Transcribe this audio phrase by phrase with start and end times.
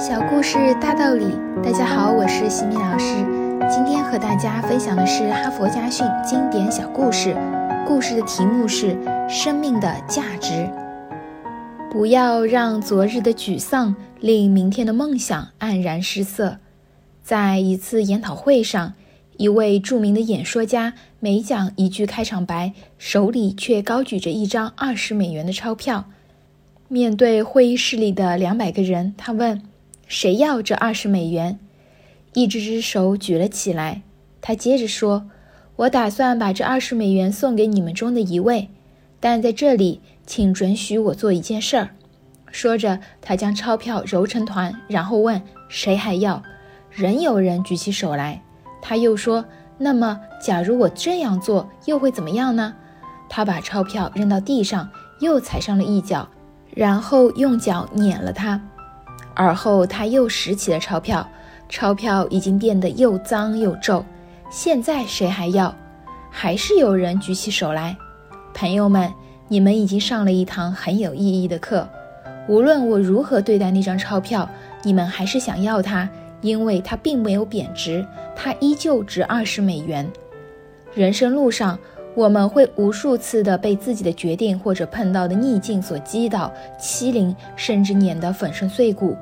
[0.00, 1.26] 小故事大道理，
[1.62, 3.16] 大家好，我是西米老师。
[3.70, 7.36] 今天和大家分享的是哈佛家训经典小故事，
[7.86, 8.94] 故事的题目是
[9.28, 10.54] 《生命的价值》。
[11.90, 16.56] 不要让昨日的沮丧令明天的梦想黯然失色。
[17.22, 18.94] 在一次研讨会上，
[19.36, 26.06] 一位著名的演说家每讲一句开场白，手里却高举着一张二十美元的钞票。
[26.88, 29.60] 面对会议室里的两百个人，他问。
[30.10, 31.56] 谁要这二十美元？
[32.32, 34.02] 一只只手举了起来。
[34.40, 35.30] 他接着说
[35.76, 38.68] ：“我打算把这二十美元送给你们中的一位，
[39.20, 41.90] 但在这里，请准许我做一件事儿。”
[42.50, 46.42] 说着，他将钞票揉成团，然后问：“谁还要？”
[46.90, 48.42] 仍有人举起手来。
[48.82, 49.44] 他又说
[49.78, 52.74] ：“那么，假如我这样做，又会怎么样呢？”
[53.30, 56.28] 他把钞票扔到地上，又踩上了一脚，
[56.74, 58.60] 然后用脚碾了它。
[59.40, 61.26] 而后他又拾起了钞票，
[61.66, 64.04] 钞票已经变得又脏又皱。
[64.50, 65.74] 现在谁还要？
[66.30, 67.96] 还是有人举起手来。
[68.52, 69.10] 朋友们，
[69.48, 71.88] 你们已经上了一堂很有意义的课。
[72.48, 74.46] 无论我如何对待那张钞票，
[74.82, 76.06] 你们还是想要它，
[76.42, 80.06] 因为它并没有贬值，它依旧值二十美元。
[80.92, 81.78] 人生路上，
[82.14, 89.16] 我们会无数次的被自己的决定或者碰到的逆境所击倒、欺凌，甚至碾得粉身碎骨。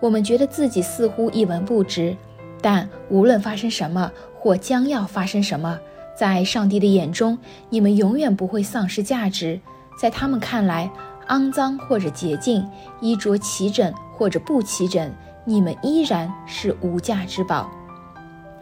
[0.00, 2.16] 我们觉得自己似乎一文不值，
[2.60, 5.78] 但无论发生什么或将要发生什么，
[6.16, 9.60] 在上帝的眼中，你们永远不会丧失价值。
[10.00, 10.90] 在他们看来，
[11.28, 12.66] 肮脏或者洁净，
[13.00, 15.12] 衣着齐整或者不齐整，
[15.44, 17.70] 你们依然是无价之宝。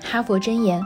[0.03, 0.85] 哈佛箴言：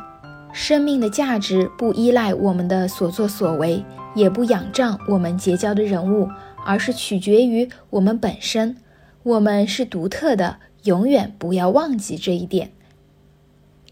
[0.52, 3.82] 生命的价值不依赖我们的所作所为，
[4.14, 6.28] 也不仰仗我们结交的人物，
[6.66, 8.76] 而是取决于我们本身。
[9.24, 12.72] 我们是独特的，永远不要忘记这一点。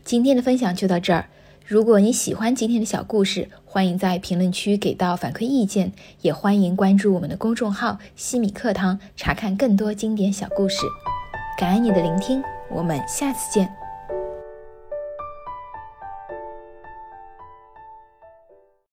[0.04, 1.26] 今天的分享就到这儿。
[1.64, 5.92] 如果你喜欢今天的小故事，欢迎在评论区给到反馈意见，
[6.22, 10.78] 也欢迎关注我们的公众号“西米课堂”，查看更多经典小故事。
[11.56, 13.79] 感恩你的聆听，我们下次见。